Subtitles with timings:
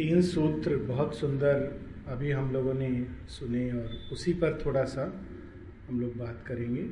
[0.00, 5.02] तीन सूत्र बहुत सुंदर अभी हम लोगों ने सुने और उसी पर थोड़ा सा
[5.88, 6.82] हम लोग बात करेंगे।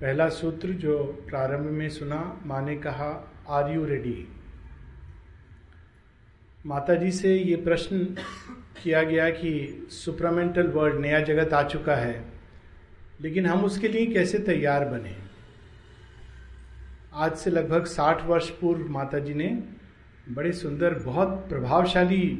[0.00, 4.28] पहला सूत्र जो प्रारंभ में सुना, माँ ने कहा आर यू रेडी
[6.66, 7.98] माता जी से ये प्रश्न
[8.82, 12.24] किया गया कि सुपरामेंटल वर्ल्ड नया जगत आ चुका है,
[13.20, 15.16] लेकिन हम उसके लिए कैसे तैयार बने?
[17.14, 19.75] आज से लगभग साठ वर्ष पूर्व माता जी ने
[20.32, 22.38] बड़े सुंदर, बहुत प्रभावशाली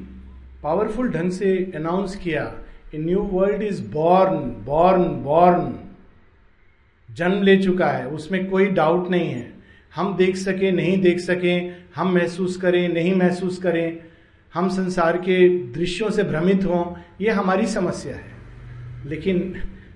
[0.62, 2.54] पावरफुल ढंग से अनाउंस किया
[2.94, 5.74] a new world is born born born
[7.14, 9.52] जन्म ले चुका है, उसमें कोई डाउट नहीं है।
[9.94, 11.58] हम देख सके, नहीं देख सके,
[11.96, 13.98] हम महसूस करें, नहीं महसूस करें,
[14.54, 18.32] हम संसार के दृश्यों से भ्रमित हों, ये हमारी समस्या है।
[19.06, 19.54] लेकिन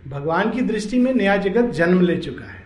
[0.08, 2.59] भगवान की दृष्टि में नया जगत जन्म ले चुका है।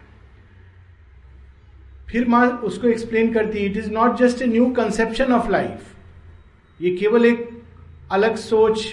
[2.10, 5.96] फिर माँ उसको एक्सप्लेन करती है it is not just a new conception of life
[6.80, 7.62] ये केवल एक
[8.12, 8.86] अलग सोच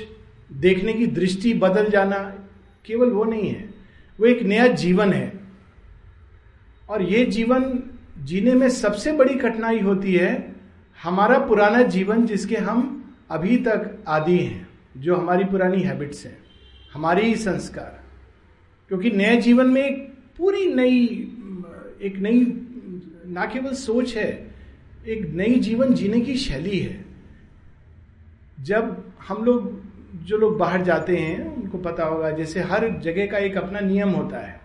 [0.52, 2.18] देखने की दृष्टि बदल जाना
[2.86, 3.74] केवल वो नहीं है।
[4.20, 5.40] वो एक नया जीवन है।
[6.90, 7.84] और ये जीवन
[8.20, 10.56] जीने में सबसे बड़ी कठिनाई होती है
[11.04, 12.98] हमारा पुराना जीवन जिसके हम
[13.30, 14.68] अभी तक आदि हैं,
[14.98, 16.38] जो हमारी पुरानी हैबिट्स हैं,
[16.94, 18.04] हमारे ही संस्कार।
[18.88, 21.06] क्योंकि नए जीवन में एक पूरी नई,
[22.02, 22.46] एक नई
[23.32, 24.52] ना केवल सोच है,
[25.08, 27.06] एक नई जीवन जीने की शैली है।
[28.60, 29.82] जब हम लोग,
[30.26, 34.10] जो लोग बाहर जाते हैं, उनको पता होगा, जैसे हर जगह का एक अपना नियम
[34.10, 34.62] होता है।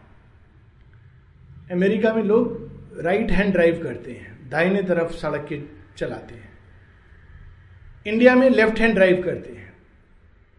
[1.71, 5.61] अमेरिका में लोग राइट हैंड ड्राइव करते हैं, दाहिने तरफ़ सड़क के
[5.97, 6.51] चलाते हैं।
[8.07, 9.73] इंडिया में लेफ़्ट हैंड ड्राइव करते हैं।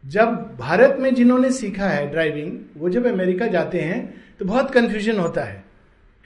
[0.03, 5.19] जब भारत में जिन्होंने सीखा है ड्राइविंग, वो जब अमेरिका जाते हैं तो बहुत कंफ्यूजन
[5.19, 5.63] होता है।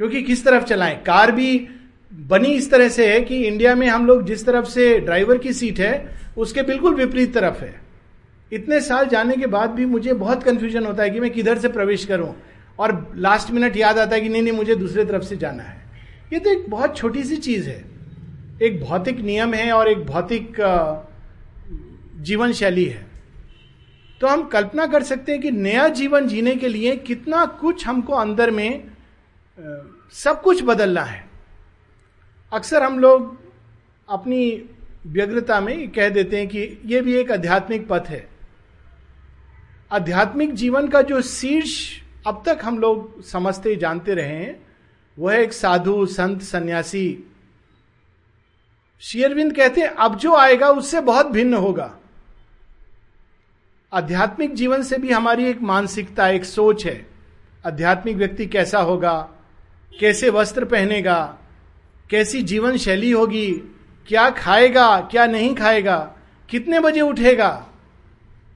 [0.02, 0.96] क्योंकि किस तरफ़ चलाएँ?
[1.06, 1.68] कार भी
[2.14, 5.54] बनी इस तरह से है कि इंडिया में हम लोग जिस तरफ़ से ड्राइवर की
[5.54, 7.82] सीट है, उसके बिल्कुल विपरीत तरफ़ है।
[8.54, 11.70] इतने साल जाने के बाद भी मुझे बहुत कंफ्यूजन होता है कि मैं किधर से
[11.70, 12.36] प्रवेश करूँ?
[12.80, 15.82] और लास्ट मिनट याद आता है कि नहीं नहीं, मुझे दूसरे तरफ़ से जाना है।
[16.34, 17.86] ये तो एक बहुत छोटी सी चीज़ है।
[18.62, 20.58] एक भौतिक नियम है और एक भौतिक
[22.22, 23.06] जीवन शैली है।
[24.22, 28.14] तो हम कल्पना कर सकते हैं कि नया जीवन जीने के लिए कितना कुछ हमको
[28.14, 28.92] अंदर में
[30.12, 31.30] सब कुछ बदलना है।
[32.54, 33.42] अक्सर हम लोग
[34.10, 34.70] अपनी
[35.08, 38.30] व्यग्रता में कह देते हैं कि यह भी एक आध्यात्मिक पथ है।
[39.92, 44.68] आध्यात्मिक जीवन का जो शीर्ष अब तक हम लोग समझते, जानते रहे हैं,
[45.20, 47.24] वह एक साधु, संत, सन्यासी।
[49.00, 51.98] शेयरविंद कहते हैं, अब जो आएगा उससे बहुत भिन्न होगा।
[53.94, 57.08] आध्यात्मिक जीवन से भी हमारी एक मानसिकता, एक सोच है।
[57.68, 59.30] आध्यात्मिक व्यक्ति कैसा होगा?
[60.00, 61.38] कैसे वस्त्र पहनेगा?
[62.10, 63.52] कैसी जीवन शैली होगी?
[64.08, 65.00] क्या खाएगा?
[65.02, 65.98] क्या नहीं खाएगा?
[66.50, 67.68] कितने बजे उठेगा?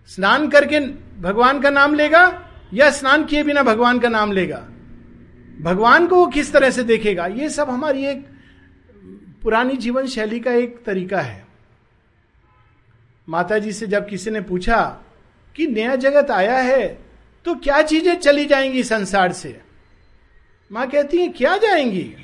[0.07, 0.79] स्नान करके
[1.21, 4.57] भगवान का नाम लेगा या स्नान किए बिना भगवान का नाम लेगा?
[5.61, 7.27] भगवान को वो किस तरह से देखेगा?
[7.27, 8.25] ये सब हमारी एक
[9.43, 11.45] पुरानी जीवन शैली का एक तरीका है।
[13.27, 14.81] माता जी से जब किसी ने पूछा
[15.55, 16.87] कि नया जगत आया है
[17.45, 19.61] तो क्या चीज़ें चली जाएँगी संसार से?
[20.75, 22.15] माँ कहती है, क्या जाएँगी?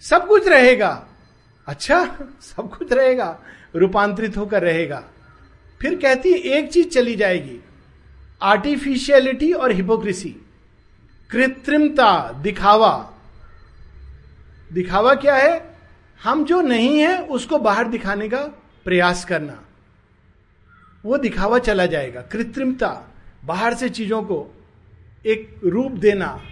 [0.00, 1.06] सब कुछ रहेगा।
[1.66, 2.04] अच्छा
[2.40, 3.38] सब कुछ रहेगा,
[3.76, 5.04] रूपांतरित होकर रहेगा।
[5.80, 7.60] फिर कहती है, एक चीज़ चली जाएगी
[8.42, 10.36] आर्टिफिशियलिटी और हिपोक्रेसी
[11.30, 13.14] कृत्रिमता, दिखावा।
[14.72, 15.76] दिखावा क्या है?
[16.22, 18.44] हम जो नहीं है, उसको बाहर दिखाने का
[18.84, 19.64] प्रयास करना।
[21.04, 24.64] वो दिखावा चला जाएगा, कृत्रिमता, बाहर से चीज़ों को
[25.26, 26.42] एक रूप देना।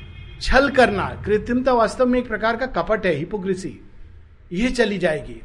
[0.40, 3.80] छल करना, कृत्रिमता वास्तव में एक प्रकार का कपट है हिपोक्रेसी
[4.52, 5.42] ये चली जाएगी।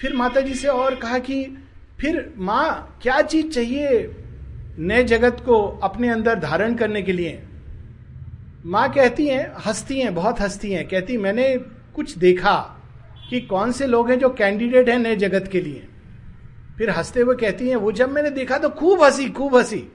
[0.00, 1.64] फिर माता जी से और कहा कि,
[2.00, 4.16] फिर माँ, क्या चीज़ चाहिए
[4.78, 7.42] नए जगत को अपने अंदर धारण करने के लिए?
[8.66, 11.56] माँ कहती हैं, हंसती हैं, बहुत हंसती हैं। कहती, मैंने
[11.94, 12.82] कुछ देखा
[13.30, 15.88] कि कौन से लोग हैं जो कैंडिडेट हैं नए जगत के लिए?
[16.78, 19.92] फिर हँसते हुए कहती हैं, वो जब मैंने देखा तो खूब हँसी खूब हँसी।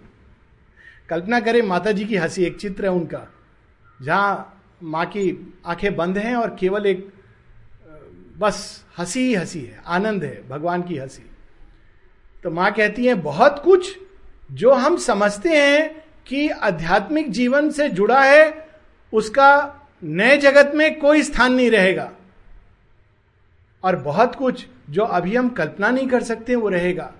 [1.10, 3.28] कल्पना करें माता जी की हँसी, एक चित्र है उनका।
[4.02, 7.14] जहाँ माँ की आँखें बंद हैं और केवल एक,
[8.38, 11.24] बस हँसी ही हँसी है, आनंद है, भगवान की हँसी।
[12.44, 14.00] तो माँ कहती है, बहुत कुछ
[14.52, 18.68] जो हम समझते हैं कि आध्यात्मिक जीवन से जुड़ा है,
[19.14, 22.12] उसका नए जगत में कोई स्थान नहीं रहेगा।
[23.84, 27.14] और बहुत कुछ जो अभी हम कल्पना नहीं कर सकते, वो रहेगा।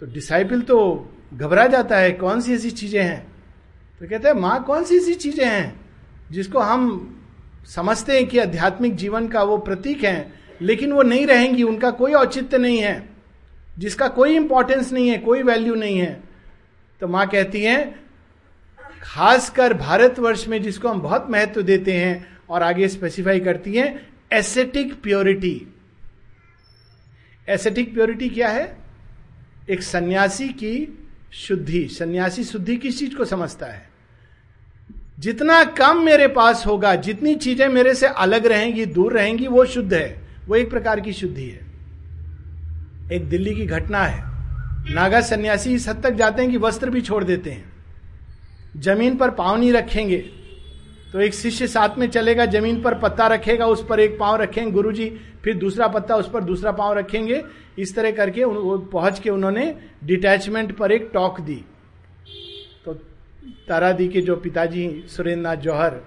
[0.00, 3.33] तो डिसाइपल तो घबरा जाता है, कौन सी ऐसी चीज़ें हैं?
[4.00, 5.80] तो कहते हैं, माँ कौन सी सी चीज़ें हैं
[6.30, 7.10] जिसको हम
[7.66, 10.32] समझते हैं कि आध्यात्मिक जीवन का वो प्रतीक है,
[10.62, 13.08] लेकिन वो नहीं रहेंगी, उनका कोई औचित्य नहीं है,
[13.78, 16.22] जिसका कोई इंपॉर्टेंस नहीं है, कोई वैल्यू नहीं है।
[17.00, 17.94] तो माँ कहती है,
[19.02, 25.02] खासकर भारतवर्ष में जिसको हम बहुत महत्व देते हैं और आगे स्पेसिफाई करती हैं एसेटिक
[25.02, 25.66] प्योरिटी
[27.48, 28.76] एसेटिक प्योरिटी क्या है?
[29.70, 31.03] एक सन्यासी की
[31.34, 33.88] शुद्धि, सन्यासी शुद्धि किस चीज़ को समझता है?
[35.18, 39.94] जितना कम मेरे पास होगा, जितनी चीज़ें मेरे से अलग रहेंगी, दूर रहेंगी, वो शुद्ध
[39.94, 41.66] है। वो एक प्रकार की शुद्धि है।
[43.12, 44.24] एक दिल्ली की घटना है।
[44.94, 47.72] नागा सन्यासी इस हद तक जाते हैं कि वस्त्र भी छोड़ देते हैं।
[48.76, 50.30] ज़मीन पर पाव नहीं रखेंगे।
[51.14, 54.70] तो एक शिष्य साथ में चलेगा, ज़मीन पर पत्ता रखेगा, उस पर एक पाँव रखेंगे
[54.70, 55.06] गुरुजी,
[55.44, 57.42] फिर दूसरा पत्ता उस पर दूसरा पाँव रखेंगे।
[57.78, 58.44] इस तरह करके
[58.92, 59.74] पहुँच के उन्होंने
[60.04, 61.64] डिटैचमेंट पर एक टॉक दी।
[62.84, 62.94] तो
[63.68, 66.00] तारा दी के जो पिताजी सुरेंद्र नाथ जौहर,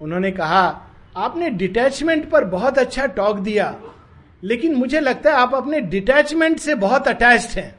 [0.00, 0.62] उन्होंने कहा,
[1.16, 3.74] आपने डिटैचमेंट पर बहुत अच्छा टॉक दिया,
[4.42, 7.74] लेकिन मुझे लगता है आप अपने डिटैचमेंट से बहुत अटैच्ड हैं।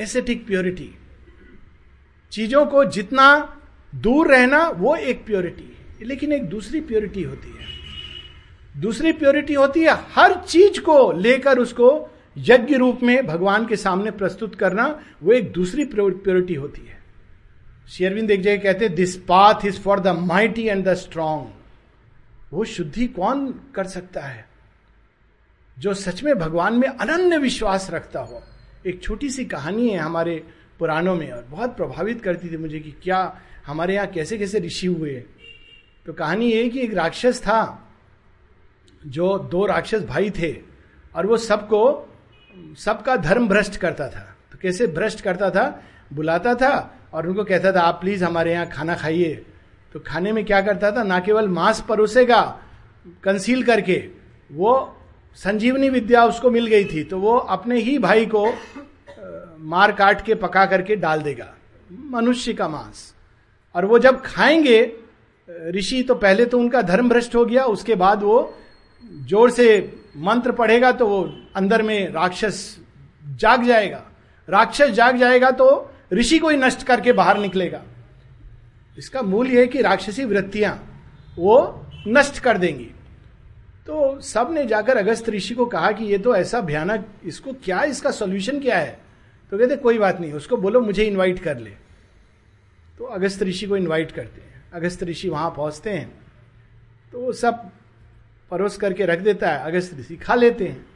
[0.00, 0.90] एसेटिक प्योरिटी
[2.32, 3.26] चीज़ों को जितना
[3.94, 9.80] दूर रहना वो एक प्योरिटी है, लेकिन एक दूसरी प्योरिटी होती है। दूसरी प्योरिटी होती
[9.80, 14.86] है हर चीज़ को लेकर उसको यज्ञ रूप में भगवान के सामने प्रस्तुत करना,
[15.22, 16.98] वो एक दूसरी प्योरिटी होती है।
[17.88, 21.52] शेरविंद एक जगह कहते हैं this path is for the mighty and the strong
[22.52, 24.44] वो शुद्धि कौन कर सकता है?
[25.78, 28.42] जो सच में भगवान में अनन्य विश्वास रखता हो।
[28.86, 30.42] एक छोटी सी कहानी है हमारे
[30.78, 34.86] पुराणों में और बहुत प्रभावित करती थी मुझे कि क्या हमारे यहाँ कैसे कैसे ऋषि
[34.86, 35.22] हुए
[36.06, 37.60] तो कहानी ये कि एक राक्षस था,
[39.06, 40.52] जो दो राक्षस भाई थे,
[41.14, 41.80] और वो सबको,
[42.78, 44.20] सबका धर्म भ्रष्ट करता था।
[44.52, 45.82] तो कैसे भ्रष्ट करता था?
[46.12, 46.74] बुलाता था
[47.12, 49.34] और उनको कहता था, आप प्लीज़ हमारे यहाँ खाना खाइए।
[49.94, 51.02] तो खाने में क्या करता था?
[51.02, 52.42] ना केवल मांस परोसेगा
[53.24, 53.96] कंसील करके,
[54.50, 54.96] वो
[55.38, 58.46] संजीवनी विद्या उसको मिल गई थी तो वो अपने ही भाई को
[59.64, 61.52] मार काट के पका करके डाल देगा।
[61.90, 63.13] मनुष्य का मांस।
[63.74, 64.80] और वो जब खाएँगे,
[65.70, 68.54] ऋषि तो पहले तो उनका धर्म भ्रष्ट हो गया, उसके बाद वो
[69.28, 71.22] ज़ोर से मंत्र पढ़ेगा तो वो
[71.56, 72.78] अंदर में राक्षस
[73.22, 74.02] जाग जाएगा।
[74.48, 77.82] राक्षस जाग जाएगा तो ऋषि को ही नष्ट करके बाहर निकलेगा।
[78.98, 80.74] इसका मूल यह है कि राक्षसी वृत्तियाँ
[81.38, 82.90] वो नष्ट कर देंगी।
[83.86, 88.10] तो सबने जाकर अगस्त ऋषि को कहा कि ये तो ऐसा भयानक, इसको क्या, इसका
[88.10, 88.98] सोल्यूशन क्या है?
[89.52, 91.70] तो कहते, कोई बात नहीं, उसको बोलो, मुझे इनवाइट कर ले।
[92.98, 96.12] तो अगस्त ऋषि को इनवाइट करते हैं। अगस्त ऋषि वहाँ पहुँचते हैं।
[97.12, 97.70] तो वो सब
[98.50, 100.86] परोस करके रख देता है, अगस्त ऋषि खा लेते हैं।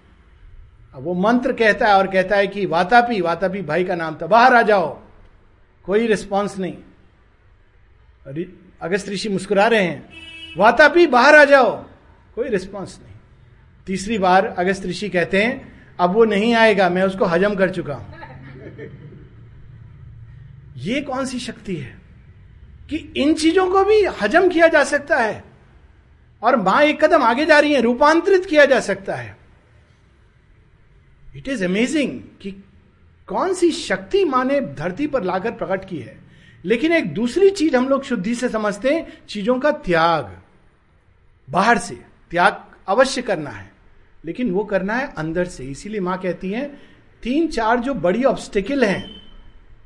[0.94, 4.26] अब वो मंत्र कहता है और कहता है कि, वातापी वातापी भाई का नाम था,
[4.26, 5.00] बाहर आ जाओ।
[5.84, 6.74] कोई रिस्पॉन्स नहीं।
[8.82, 10.08] अगस्त ऋषि मुस्कुरा रहे हैं।
[10.56, 11.84] वातापी, बाहर आ जाओ।
[12.34, 13.14] कोई रिस्पॉन्स नहीं।
[13.86, 17.94] तीसरी बार अगस्त ऋषि कहते हैं, अब वो नहीं आएगा, मैं उसको हजम कर चुका
[17.94, 18.17] हूँ।
[20.78, 21.96] ये कौन सी शक्ति है
[22.90, 25.44] कि इन चीज़ों को भी हजम किया जा सकता है
[26.42, 29.36] और माँ एक कदम आगे जा रही है, रूपांतरित किया जा सकता है।
[31.36, 32.50] इट इज़ अमेजिंग कि
[33.28, 36.16] कौन सी शक्ति माँ ने धरती पर लाकर प्रकट की है।
[36.64, 40.38] लेकिन एक दूसरी चीज़ हम लोग शुद्धि से समझते हैं, चीज़ों का त्याग।
[41.48, 41.94] बाहर से
[42.30, 43.70] त्याग अवश्य करना है,
[44.24, 46.66] लेकिन वो करना है अंदर से। इसीलिए माँ कहती है,
[47.22, 49.17] तीन चार जो बड़ी ऑब्स्टिकल हैं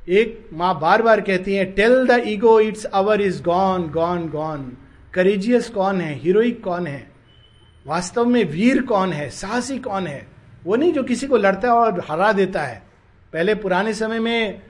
[0.08, 4.76] एक माँ बार बार कहती है tell the ego its hour is gone gone gone
[5.14, 6.14] courageous कौन है?
[6.14, 7.10] हीरोइक कौन है?
[7.86, 9.28] वास्तव में वीर कौन है?
[9.30, 10.26] साहसी कौन है?
[10.64, 12.82] वो नहीं जो किसी को लड़ता है और हरा देता है।
[13.32, 14.62] पहले पुराने समय में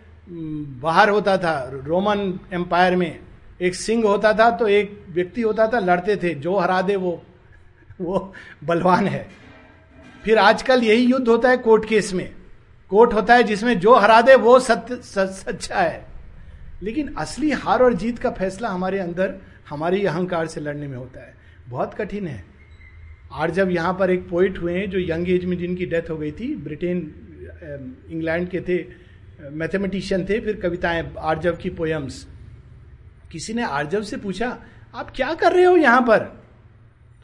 [0.81, 3.19] बाहर होता था, रोमन एम्पायर में।
[3.63, 7.23] एक सिंह होता था तो एक व्यक्ति होता था, लड़ते थे। जो हरा दे वो
[8.01, 8.33] वो
[8.65, 9.29] बलवान है।
[10.25, 12.35] फिर आजकल यही युद्ध होता है कोर्ट केस में।
[12.93, 16.07] कोर्ट होता है जिसमें जो हरा दे, वो सत्य सच्चा है।
[16.83, 19.35] लेकिन असली हार और जीत का फैसला हमारे अंदर,
[19.69, 21.35] हमारे अहंकार से लड़ने में होता है।
[21.69, 22.45] बहुत कठिन है।
[23.33, 26.17] और जब यहाँ पर एक पोइट हुए हैं जो यंग एज में जिनकी डेथ हो
[26.17, 26.99] गई थी ब्रिटेन
[28.11, 28.85] इंग्लैंड के थे
[29.51, 32.27] मैथमेटिशियन थे, फिर कविताएँ आर्जव की पोयम्स
[33.33, 34.59] किसी ने आर्जव से पूछा,
[34.95, 36.19] आप क्या कर रहे हो यहाँ पर?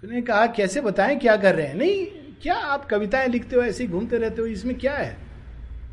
[0.03, 1.75] तो कहा, कैसे बताएँ क्या कर रहे हैं?
[1.75, 2.07] नहीं,
[2.43, 5.28] क्या आप कविताएँ लिखते हो, ऐसे घूमते रहते हो, इसमें क्या है?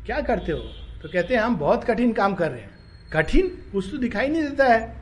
[0.06, 0.58] क्या करते हो?
[1.02, 2.70] तो कहते हैं, हम बहुत कठिन काम कर रहे हैं।
[3.12, 3.46] कठिन?
[3.72, 4.96] कुछ तो दिखाई नहीं देता है।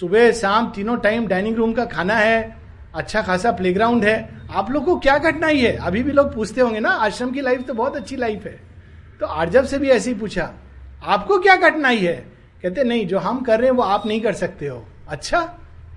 [0.00, 2.56] सुबह, शाम, तीनों टाइम डाइनिंग रूम का खाना है
[2.94, 5.76] अच्छा खासा प्लेग्राउंड है। आप लोग को क्या कठिनाई है?
[5.76, 8.58] अभी भी लोग पूछते होंगे ना, आश्रम की लाइफ तो बहुत अच्छी लाइफ है।
[9.20, 10.50] तो आर्जव से भी ऐसे ही पूछा,
[11.02, 12.16] आपको क्या कठिनाई है?
[12.62, 15.40] कहते, नहीं, जो हम कर रहे हैं वो आप नहीं कर सकते हो। अच्छा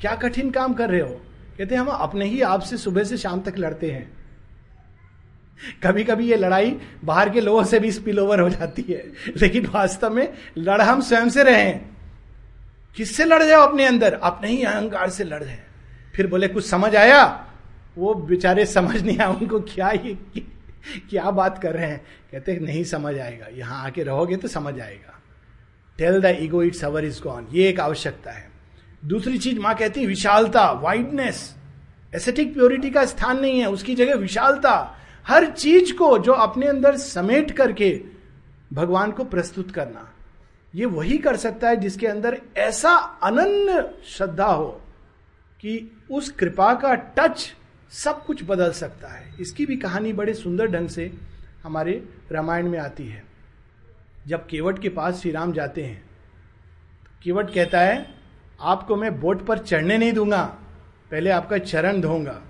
[0.01, 1.21] क्या कठिन काम कर रहे हो?
[1.57, 4.11] कहते, हम अपने ही आप से सुबह से शाम तक लड़ते हैं।
[5.83, 9.67] कभी कभी ये लड़ाई बाहर के लोगों से भी स्पिल ओवर हो जाती है। लेकिन
[9.67, 11.71] वास्तव में लड़ हम स्वयं से रहे
[12.95, 14.13] किससे लड़ जाओ अपने अंदर?
[14.13, 15.55] अपने ही अहंकार से लड़ रहे
[16.15, 17.47] फिर बोले, कुछ समझ आया?
[17.97, 20.17] वो बेचारे समझ नहीं आया उनको, क्या ये,
[21.09, 22.05] क्या बात कर रहे हैं?
[22.31, 25.19] कहते नहीं समझ आएगा। यहाँ आके रहोगे तो समझ आएगा।
[25.97, 28.49] Tell the ego its hour is gone ये एक आवश्यकता है।
[29.05, 31.55] दूसरी चीज़ माँ कहती है, विशालता वाइडनेस
[32.15, 36.97] एसेटिक प्योरिटी का स्थान नहीं है, उसकी जगह विशालता। हर चीज़ को जो अपने अंदर
[36.97, 38.03] समेट करके
[38.73, 40.09] भगवान को प्रस्तुत करना।
[40.75, 42.89] ये वही कर सकता है जिसके अंदर ऐसा
[43.23, 44.81] अनन्य श्रद्धा हो
[45.61, 47.53] कि उस कृपा का टच
[47.91, 51.11] सब कुछ बदल सकता है। इसकी भी कहानी बड़े सुंदर ढंग से
[51.63, 53.23] हमारे रामायण में आती है।
[54.27, 56.03] जब केवट के पास श्री राम जाते हैं,
[57.23, 58.15] केवट कहता है,
[58.61, 60.43] आपको मैं बोट पर चढ़ने नहीं दूँगा,
[61.11, 62.41] पहले आपका चरण धोऊँगा।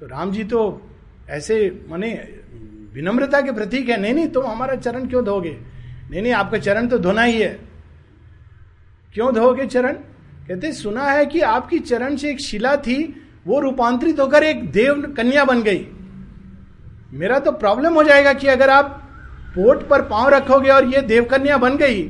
[0.00, 0.90] तो राम जी तो
[1.28, 2.08] ऐसे, माने,
[2.94, 5.56] विनम्रता के प्रतीक है। नहीं नहीं, तुम हमारा चरण क्यों धोगे?
[6.10, 7.58] नहीं नहीं, आपका चरण तो धोना ही है।
[9.14, 9.92] क्यों धोगे चरण?
[10.48, 15.02] कहते, सुना है कि आपकी चरण से एक शिला थी, वो रूपांतरित होकर एक देव
[15.16, 15.86] कन्या बन गई।
[17.12, 18.86] मेरा तो प्रॉब्लम हो जाएगा कि अगर आप
[19.54, 22.02] पोट पर पाँव रखोगे और ये देव कन्या बन गई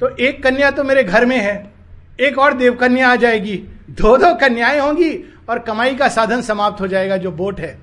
[0.00, 1.72] तो एक कन्या तो मेरे घर में है,
[2.20, 3.56] एक और देव कन्या आ जाएगी।
[3.90, 5.12] दो दो कन्याएँ होंगी
[5.48, 7.78] और कमाई का साधन समाप्त हो जाएगा, जो बोट है।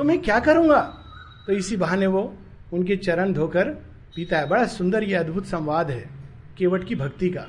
[0.00, 0.80] तो मैं क्या करूँगा?
[1.46, 2.22] तो इसी बहाने वो
[2.72, 3.64] उनके चरण धोकर
[4.16, 6.08] पीता है। बड़ा सुंदर ये अद्भुत संवाद है,
[6.58, 7.44] केवट की भक्ति का।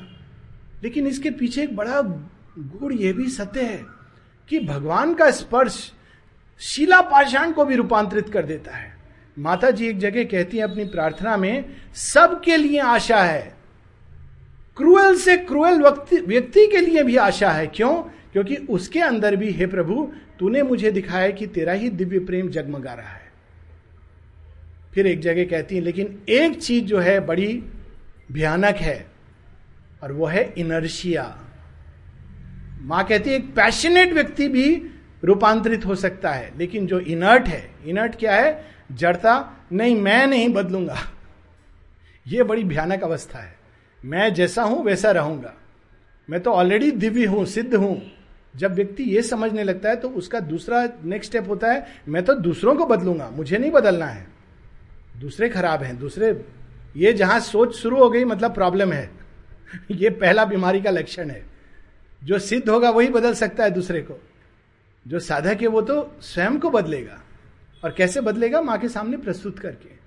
[0.84, 2.01] लेकिन इसके पीछे एक बड़ा
[2.58, 3.86] गुड़ यह भी सत्य है
[4.50, 5.91] कि भगवान का स्पर्श
[6.60, 8.98] शिला पाषाण को भी रूपांतरित कर देता है।
[9.39, 11.65] माता जी एक जगह कहती है अपनी प्रार्थना में,
[11.96, 13.55] सबके लिए आशा है।
[14.77, 15.81] क्रूएल से क्रूएल
[16.27, 18.03] व्यक्ति के लिए भी आशा है। क्यों?
[18.34, 22.94] क्योंकि उसके अंदर भी, हे प्रभु, तूने मुझे दिखाया कि तेरा ही दिव्य प्रेम जगमगा
[22.94, 23.32] रहा है।
[24.94, 27.64] फिर एक जगह कहती है, लेकिन एक चीज़ जो है बड़ी
[28.32, 29.08] भयानक है,
[30.04, 31.38] और वो है इनर्शिया।
[32.82, 34.86] माँ कहती है, एक पैशनेट व्यक्ति भी
[35.24, 38.66] रूपांतरित हो सकता है, लेकिन जो इनर्ट है, इनर्ट क्या है?
[38.92, 39.66] जड़ता?
[39.72, 40.98] नहीं, मैं नहीं बदलूँगा।
[42.28, 43.56] यह बड़ी भयानक अवस्था है।
[44.06, 45.54] मैं जैसा हूँ, वैसा रहूँगा।
[46.30, 48.21] मैं तो ऑलरेडी दिव्य हूँ, सिद्ध हूँ।
[48.55, 52.34] जब व्यक्ति ये समझने लगता है तो उसका दूसरा नेक्स्ट स्टेप होता है, मैं तो
[52.34, 54.27] दूसरों को बदलूँगा, मुझे नहीं बदलना है।
[55.20, 56.46] दूसरे खराब हैं, दूसरे,
[56.98, 59.12] ये जहाँ सोच शुरू हो गई मतलब प्रॉब्लम है।
[59.91, 61.46] ये पहला बीमारी का लक्षण है।
[62.24, 64.22] जो सिद्ध होगा, वही बदल सकता है दूसरे को।
[65.08, 67.22] जो साधक है, वो तो स्वयं को बदलेगा।
[67.84, 68.62] और कैसे बदलेगा?
[68.62, 70.01] माँ के सामने प्रस्तुत करके।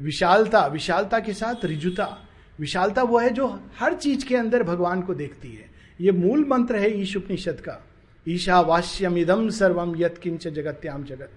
[0.00, 2.28] विशालता विशालता के साथ रिजुता।
[2.60, 6.76] विशालता वो है जो हर चीज़ के अंदर भगवान को देखती है। ये मूल मंत्र
[6.76, 7.86] है ईश उपनिषद का।
[8.28, 11.30] ईशा वाष्यम इदम सर्वम यत किंच जगत्याम जगत।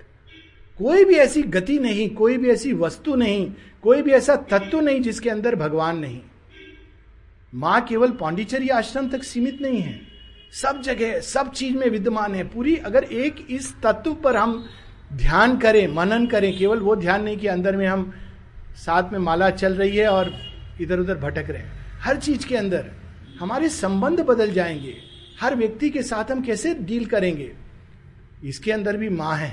[0.79, 5.01] कोई भी ऐसी गति नहीं, कोई भी ऐसी वस्तु नहीं, कोई भी ऐसा तत्व नहीं
[5.01, 6.21] जिसके अंदर भगवान नहीं।
[7.55, 10.01] माँ केवल पांडिचेरी आश्रम तक सीमित नहीं है।
[10.51, 14.65] सब जगह, सब चीज़ में विद्यमान है। पूरी अगर एक इस तत्व पर हम
[15.13, 18.13] ध्यान करें, मनन करें, केवल वो ध्यान नहीं कि अंदर में हम
[18.75, 20.33] साथ में माला चल रही है और
[20.81, 22.91] इधर उधर भटक रहे हैं। हर चीज़ के अंदर।
[23.39, 24.95] हमारे संबंध बदल जाएँगे।
[25.41, 27.51] हर व्यक्ति के साथ हम कैसे डील करेंगे?
[28.43, 29.49] इसके अंदर भी माँ है।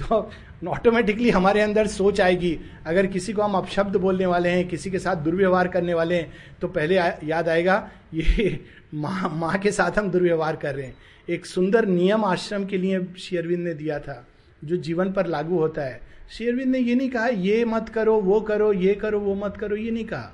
[0.00, 0.30] तो
[0.68, 4.98] ऑटोमेटिकली हमारे अंदर सोच आएगी। अगर किसी को हम अपशब्द बोलने वाले हैं किसी के
[4.98, 9.98] साथ दुर्व्यवहार करने वाले हैं तो पहले आ, याद आएगा ये माँ माँ के साथ
[9.98, 10.96] हम दुर्व्यवहार कर रहे हैं।
[11.28, 14.26] एक सुंदर नियम आश्रम के लिए शेयरविंद ने दिया था
[14.64, 18.40] जो जीवन पर लागू होता है। शेयरविंद ने ये नहीं कहा ये मत करो वो
[18.40, 20.32] करो ये करो वो मत करो ये नहीं कहा।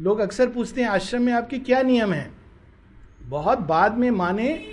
[0.00, 2.34] लोग अक्सर पूछते हैं, आश्रम में आपके क्या नियम हैं?
[3.22, 4.64] बहुत बाद में माने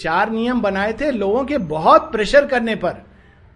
[0.00, 3.06] चार नियम बनाए थे लोगों के बहुत प्रेशर करने पर।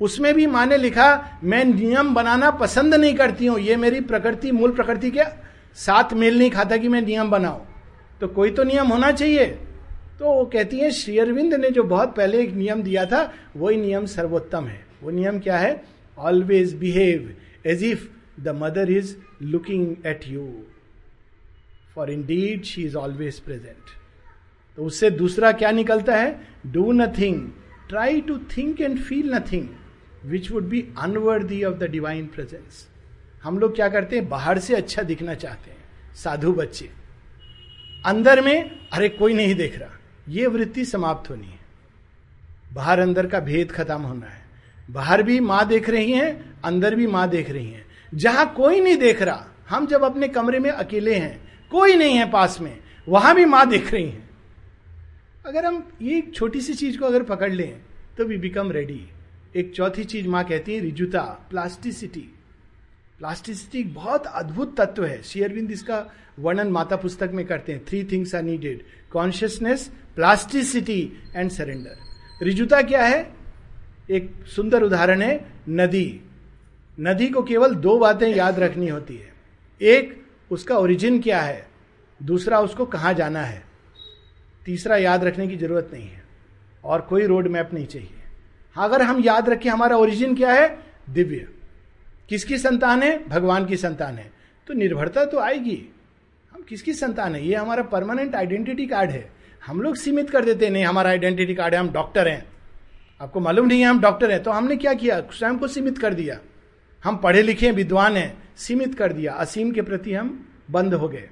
[0.01, 4.73] उसमें भी माने लिखा, मैं नियम बनाना पसंद नहीं करती हूँ। ये मेरी प्रकृति, मूल
[4.73, 5.23] प्रकृति के
[5.75, 7.67] साथ मेल नहीं खाता कि मैं नियम बनाऊँ।
[8.21, 9.47] तो कोई तो नियम होना चाहिए।
[10.19, 13.77] तो वो कहती है, श्री अरविंद ने जो बहुत पहले एक नियम दिया था, वही
[13.77, 15.85] नियम सर्वोत्तम है। वो नियम क्या है?
[16.19, 17.35] Always behave
[17.67, 18.09] as if
[18.41, 20.65] the mother is looking at you
[21.95, 23.91] for indeed she is always present
[24.77, 26.49] तो उससे दूसरा क्या निकलता है?
[26.67, 27.49] Do nothing
[27.89, 29.69] try to think and feel nothing
[30.25, 32.89] which would be unworthy of the divine presence
[33.43, 34.29] हम लोग क्या करते हैं?
[34.29, 36.91] बाहर से अच्छा दिखना चाहते हैं। साधु बच्चे।
[38.07, 41.59] अंदर में, अरे कोई नहीं देख रहा। ये वृत्ति समाप्त होनी है।
[42.73, 44.43] बाहर अंदर का भेद खत्म होना है।
[44.91, 48.97] बाहर भी माँ देख रही हैं, अंदर भी माँ देख रही हैं। जहाँ कोई नहीं
[48.97, 51.42] देख रहा, हम जब अपने कमरे में अकेले हैं
[51.73, 52.77] कोई नहीं है पास में।
[53.09, 54.29] वहाँ भी माँ देख रही है।
[55.47, 57.81] अगर हम ये छोटी सी चीज़ को अगर पकड़ लें
[58.19, 59.01] तो वी बिकम रेडी
[59.57, 62.21] एक चौथी चीज़ माँ कहती है, रिजुता प्लास्टिसिटी
[63.19, 66.07] प्लास्टिसिटी बहुत अद्भुत तत्व है। शेयरविंद इसका
[66.39, 72.81] वर्णन माता पुस्तक में करते हैं। Three things are needed consciousness plasticity and surrender रिजुता
[72.83, 73.35] क्या है?
[74.11, 76.21] एक सुंदर उदाहरण है, नदी।
[77.01, 79.33] नदी को केवल दो बातें याद रखनी होती है।
[79.81, 80.22] एक
[80.53, 81.69] उसका ओरिजिन क्या है?
[82.23, 83.65] दूसरा उसको कहाँ जाना है?
[84.67, 86.23] तीसरा याद रखने की ज़रूरत नहीं है।
[86.85, 88.11] और कोई रोड मैप नहीं चाहिए।
[88.75, 90.79] हाँ अगर हम याद रखें हमारा ओरिजिन क्या है?
[91.11, 91.49] दिव्य।
[92.29, 93.29] किसकी संतान है?
[93.29, 94.33] भगवान की संतान है।
[94.67, 95.95] तो निर्भरता तो आएगी।
[96.53, 97.47] हम किसकी संतान है?
[97.47, 99.33] ये हमारा परमानेंट आइडेंटिटी कार्ड है।
[99.67, 102.47] हम लोग सीमित कर देते नहीं, हमारा आइडेंटिटी कार्ड है, हम डॉक्टर हैं।
[103.21, 105.21] आपको मालूम नहीं है हम डॉक्टर हैं तो हमने क्या किया?
[105.21, 106.39] स्वयं को सीमित कर दिया।
[107.05, 111.09] हम पढ़े लिखे हैं, विद्वान हैं। सीमित कर दिया। असीम के प्रति हम बंद हो
[111.09, 111.29] गए।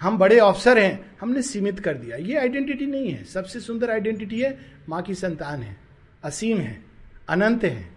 [0.00, 4.40] हम बड़े अफसर हैं, हमने सीमित कर दिया। ये आइडेंटिटी नहीं है। सबसे सुंदर आइडेंटिटी
[4.40, 4.58] है,
[4.88, 5.76] माँ की संतान है।
[6.24, 6.84] असीम है,
[7.28, 7.88] अनंत है,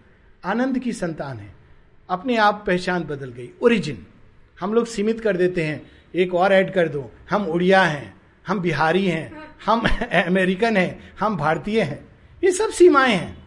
[0.44, 1.54] आनंद की संतान है।
[2.10, 4.06] अपने आप पहचान बदल गई। ओरिजिन
[4.60, 8.14] हम लोग सीमित कर देते हैं। एक और ऐड कर दो। हम उड़िया हैं,
[8.46, 9.32] हम बिहारी हैं,
[9.66, 9.80] हम
[10.26, 12.08] अमेरिकन हैं, हम भारतीय हैं।
[12.44, 13.44] ये सब सीमाएँ हैं।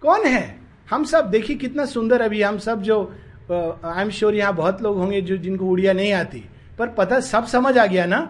[0.00, 0.58] कौन है?
[0.90, 3.14] हम सब, देखिए कितना सुंदर अभी हम सब जो
[3.50, 6.44] आई एम श्योर यहाँ बहुत लोग होंगे जो जिनको उड़िया नहीं आती।
[6.78, 8.20] पर पता सब समझ आ गया ना?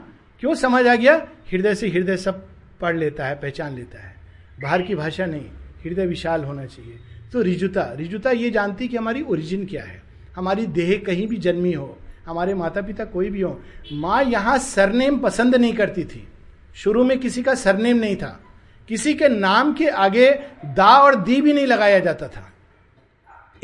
[0.41, 1.15] क्यों समझ आ गया?
[1.53, 2.47] हृदय से हृदय सब
[2.81, 4.15] पढ़ लेता है, पहचान लेता है।
[4.63, 5.47] बाहर की भाषा नहीं,
[5.85, 6.99] हृदय विशाल होना चाहिए।
[7.33, 10.03] तो रिजुता रिजुता ये जानती कि हमारी ओरिजिन क्या है।
[10.37, 13.61] हमारी देह कहीं भी जन्मी हो, हमारे माता पिता कोई भी हो,
[13.93, 16.29] माँ यहाँ सरनेम पसंद नहीं करती थी।
[16.75, 18.41] शुरू में किसी का सरनेम नहीं था।
[18.89, 20.31] किसी के नाम के आगे
[20.65, 22.52] दा और दी भी नहीं लगाया जाता था।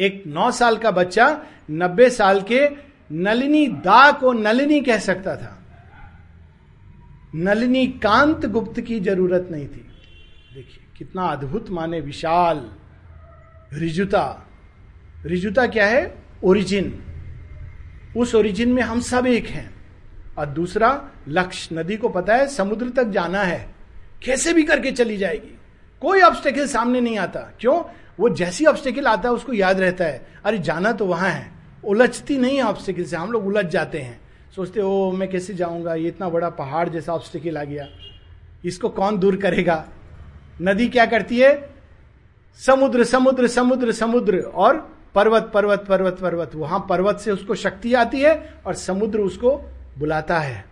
[0.01, 2.69] एक नौ साल का बच्चा नब्बे साल के
[3.13, 5.63] नलिनी दा को नलिनी कह सकता था।
[7.35, 9.87] नलिनी कांत गुप्त की ज़रूरत नहीं थी।
[10.55, 12.71] देखिए, कितना अद्भुत माने विशाल
[13.73, 14.47] रिजुता।
[15.27, 16.23] रिजुता क्या है?
[16.45, 17.05] ओरिजिन।
[18.17, 19.75] उस ओरिजिन में हम सब एक हैं।
[20.39, 23.75] और दूसरा लक्ष्य नदी को पता है, समुद्र तक जाना है।
[24.23, 25.59] कैसे भी करके चली जाएगी।
[26.01, 27.85] कोई ऑब्स्टेकल सामने नहीं आता। क्यों?
[28.21, 31.53] वो जैसी ऑब्स्टेकल आता है, उसको याद रहता है। अरे, जाना तो वहाँ है।
[31.85, 34.21] उलझती नहीं है ऑब्स्टेकल से। हम लोग उलझ जाते हैं।
[34.57, 35.95] सोचते ओ, मैं कैसे जाऊँगा?
[35.95, 37.89] ये इतना बड़ा पहाड़ जैसा ऑब्स्टेकल आ गया।
[38.65, 39.89] इसको कौन दूर करेगा?
[40.63, 41.75] नदी क्या करती है?
[42.67, 48.21] समुद्र समुद्र समुद्र समुद्र और पर्वत पर्वत पर्वत पर्वत। वहाँ पर्वत से उसको शक्ति आती
[48.21, 49.51] है और समुद्र उसको
[49.99, 50.65] बुलाता है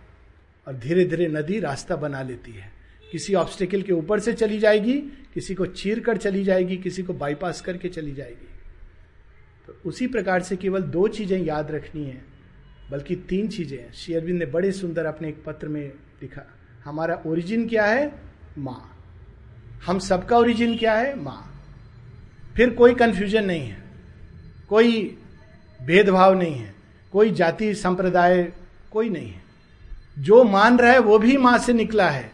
[0.67, 2.76] और धीरे धीरे नदी रास्ता बना लेती है।
[3.11, 4.93] किसी ऑब्स्टिकल के ऊपर से चली जाएगी,
[5.33, 8.47] किसी को चीर कर चली जाएगी, किसी को बाईपास करके चली जाएगी।
[9.67, 12.21] तो उसी प्रकार से केवल दो चीज़ें याद रखनी है,
[12.91, 15.81] बल्कि तीन चीज़ें श्री अरविंद ने बड़े सुंदर अपने एक पत्र में
[16.21, 16.45] लिखा,
[16.85, 18.11] हमारा ओरिजिन क्या है?
[18.57, 18.93] माँ।
[19.85, 21.15] हम सबका ओरिजिन क्या है?
[21.15, 21.43] माँ।
[22.55, 23.83] फिर कोई कंफ्यूजन नहीं है,
[24.69, 25.17] कोई
[25.79, 26.73] भेदभाव नहीं है,
[27.13, 28.51] कोई जाति संप्रदाय
[28.91, 29.41] कोई नहीं है।
[30.17, 32.31] जो मान रहा है वो भी माँ से निकला है।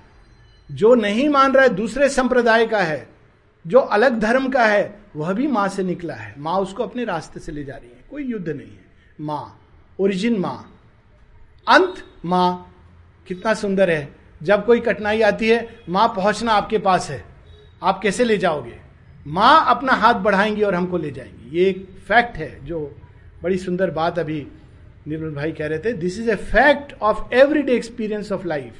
[0.71, 3.07] जो नहीं मान रहा है, दूसरे संप्रदाय का है,
[3.67, 7.39] जो अलग धर्म का है, वह भी माँ से निकला है। माँ उसको अपने रास्ते
[7.39, 8.85] से ले जा रही है। कोई युद्ध नहीं है।
[9.21, 9.59] माँ
[9.99, 10.79] ओरिजिन माँ।
[11.67, 11.95] अंत
[12.25, 12.75] माँ।
[13.27, 17.23] कितना सुंदर है। जब कोई कठिनाई आती है, माँ पहुँचना आपके पास है।
[17.83, 18.79] आप कैसे ले जाओगे?
[19.27, 22.95] माँ अपना हाथ बढ़ाएँगी और हमको ले जाएँगी। ये एक फैक्ट है, जो
[23.43, 24.47] बड़ी सुंदर बात अभी
[25.07, 28.73] निर्मल भाई कह रहे थे। This is a fact of everyday experience of life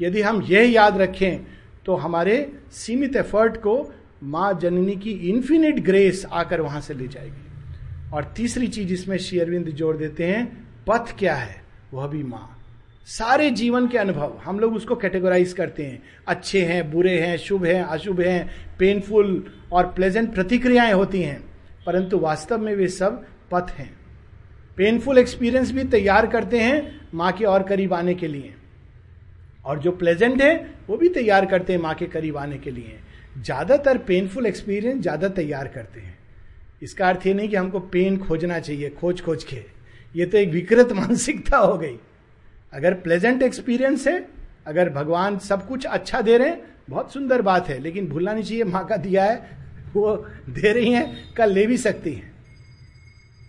[0.00, 1.44] यदि हम यह याद रखें
[1.86, 2.36] तो हमारे
[2.72, 8.66] सीमित एफर्ट को माँ जननी की इंफिनिट ग्रेस आकर वहाँ से ले जाएगी। और तीसरी
[8.66, 10.46] चीज़ इसमें श्री अरविंद जोड़ देते हैं,
[10.86, 11.62] पथ क्या है?
[11.92, 12.50] वह भी माँ।
[13.06, 17.64] सारे जीवन के अनुभव, हम लोग उसको कैटेगराइज करते हैं। अच्छे हैं, बुरे हैं, शुभ
[17.64, 21.40] हैं, अशुभ हैं पेनफुल और प्लेजेंट प्रतिक्रियाएँ होती हैं,
[21.86, 23.90] परंतु वास्तव में वे सब पथ हैं।
[24.76, 28.54] पेनफुल एक्सपीरियंस भी तैयार करते हैं माँ के और करीब आने के लिए।
[29.66, 32.98] और जो प्लेजेंट है, वो भी तैयार करते हैं माँ के करीब आने के लिए।
[33.38, 36.18] ज़्यादातर पेनफुल एक्सपीरियंस ज़्यादा तैयार करते हैं।
[36.82, 39.62] इसका अर्थ ये नहीं कि हमको पेन खोजना चाहिए खोज खोज के।
[40.16, 41.98] ये तो एक विकृत मानसिकता हो गई।
[42.72, 44.28] अगर प्लेजेंट एक्सपीरियंस है,
[44.66, 48.44] अगर भगवान सब कुछ अच्छा दे रहे हैं, बहुत सुंदर बात है, लेकिन भूलना नहीं
[48.44, 49.36] चाहिए माँ का दिया है,
[49.94, 50.16] वो
[50.50, 52.32] दे रही हैं, कल ले भी सकती हैं।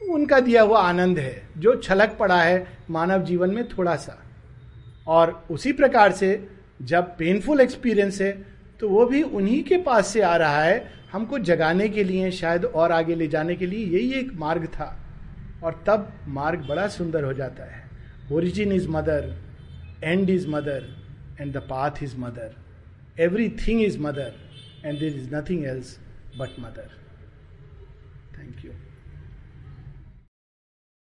[0.09, 4.24] उनका दिया हुआ आनंद है, जो छलक पड़ा है मानव जीवन में थोड़ा सा।
[5.07, 6.47] और उसी प्रकार से
[6.81, 8.31] जब पेनफुल एक्सपीरियंस है
[8.79, 12.65] तो वो भी उन्हीं के पास से आ रहा है, हमको जगाने के लिए, शायद
[12.65, 14.87] और आगे ले जाने के लिए यही एक मार्ग था।
[15.63, 17.83] और तब मार्ग बड़ा सुंदर हो जाता है।
[18.31, 19.33] Origin is mother
[20.03, 20.87] end is mother
[21.41, 22.55] and the path is mother
[23.67, 24.33] everything is mother
[24.85, 25.97] and there is nothing else
[26.37, 26.89] but mother
[28.37, 28.71] thank you